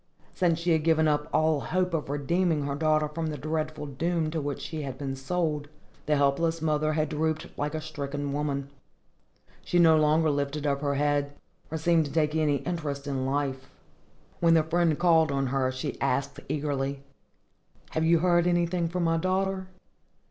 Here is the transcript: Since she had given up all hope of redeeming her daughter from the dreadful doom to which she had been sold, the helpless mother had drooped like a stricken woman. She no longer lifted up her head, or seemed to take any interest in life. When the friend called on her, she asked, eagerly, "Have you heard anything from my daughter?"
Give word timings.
Since 0.33 0.57
she 0.57 0.71
had 0.71 0.83
given 0.83 1.07
up 1.07 1.29
all 1.31 1.59
hope 1.59 1.93
of 1.93 2.09
redeeming 2.09 2.63
her 2.63 2.73
daughter 2.73 3.07
from 3.07 3.27
the 3.27 3.37
dreadful 3.37 3.85
doom 3.85 4.31
to 4.31 4.41
which 4.41 4.59
she 4.61 4.81
had 4.81 4.97
been 4.97 5.15
sold, 5.15 5.67
the 6.07 6.15
helpless 6.15 6.59
mother 6.59 6.93
had 6.93 7.09
drooped 7.09 7.55
like 7.55 7.75
a 7.75 7.81
stricken 7.81 8.33
woman. 8.33 8.71
She 9.63 9.77
no 9.77 9.95
longer 9.97 10.31
lifted 10.31 10.65
up 10.65 10.81
her 10.81 10.95
head, 10.95 11.33
or 11.69 11.77
seemed 11.77 12.05
to 12.05 12.11
take 12.11 12.33
any 12.35 12.55
interest 12.63 13.05
in 13.05 13.27
life. 13.27 13.69
When 14.39 14.55
the 14.55 14.63
friend 14.63 14.97
called 14.97 15.31
on 15.31 15.45
her, 15.45 15.71
she 15.71 16.01
asked, 16.01 16.39
eagerly, 16.49 17.03
"Have 17.91 18.03
you 18.03 18.17
heard 18.17 18.47
anything 18.47 18.89
from 18.89 19.03
my 19.03 19.17
daughter?" 19.17 19.67